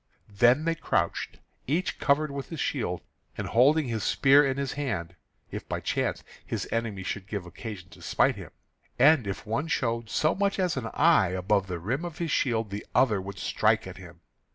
Then 0.31 0.65
they 0.65 0.73
crouched, 0.73 1.37
each 1.67 1.99
covered 1.99 2.31
with 2.31 2.49
his 2.49 2.59
shield, 2.59 3.01
and 3.37 3.45
holding 3.45 3.87
his 3.87 4.03
spear 4.03 4.43
in 4.43 4.57
his 4.57 4.73
hand, 4.73 5.15
if 5.51 5.69
by 5.69 5.79
chance 5.79 6.23
his 6.43 6.67
enemy 6.71 7.03
should 7.03 7.27
give 7.27 7.45
occasion 7.45 7.89
to 7.89 8.01
smite 8.01 8.35
him; 8.35 8.49
and 8.97 9.27
if 9.27 9.45
one 9.45 9.67
showed 9.67 10.09
so 10.09 10.33
much 10.33 10.57
as 10.57 10.75
an 10.75 10.87
eye 10.95 11.27
above 11.27 11.67
the 11.67 11.77
rim 11.77 12.03
of 12.03 12.17
his 12.17 12.31
shield 12.31 12.71
the 12.71 12.83
other 12.95 13.21
would 13.21 13.37
strike 13.37 13.85
at 13.85 13.97
him. 13.97 14.21